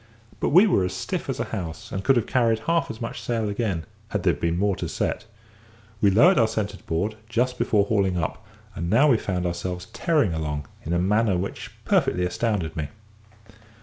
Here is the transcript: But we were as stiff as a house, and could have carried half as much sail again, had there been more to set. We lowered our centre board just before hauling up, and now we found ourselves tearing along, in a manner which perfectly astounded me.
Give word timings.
But 0.39 0.49
we 0.49 0.65
were 0.65 0.83
as 0.83 0.93
stiff 0.93 1.29
as 1.29 1.39
a 1.39 1.43
house, 1.53 1.91
and 1.91 2.03
could 2.03 2.15
have 2.15 2.25
carried 2.25 2.57
half 2.61 2.89
as 2.89 2.99
much 2.99 3.21
sail 3.21 3.47
again, 3.49 3.85
had 4.09 4.23
there 4.23 4.33
been 4.33 4.57
more 4.57 4.75
to 4.77 4.89
set. 4.89 5.25
We 6.01 6.09
lowered 6.09 6.39
our 6.39 6.47
centre 6.47 6.79
board 6.87 7.17
just 7.29 7.59
before 7.59 7.85
hauling 7.85 8.17
up, 8.17 8.43
and 8.73 8.89
now 8.89 9.07
we 9.11 9.17
found 9.19 9.45
ourselves 9.45 9.85
tearing 9.93 10.33
along, 10.33 10.67
in 10.85 10.93
a 10.93 10.97
manner 10.97 11.37
which 11.37 11.69
perfectly 11.85 12.25
astounded 12.25 12.75
me. 12.75 12.87